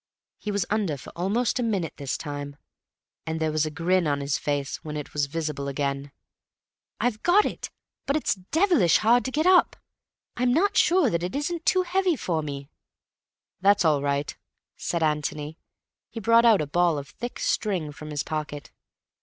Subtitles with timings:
[0.39, 2.55] He was under for almost a minute this time,
[3.27, 6.11] and there was a grin on his face when it was visible again.
[6.99, 7.69] "I've got it,
[8.07, 9.75] but it's devilish hard to get up.
[10.35, 12.67] I'm not sure that it isn't too heavy for me."
[13.59, 14.35] "That's all right,"
[14.75, 15.59] said Antony.
[16.09, 18.71] He brought out a ball of thick string from his pocket.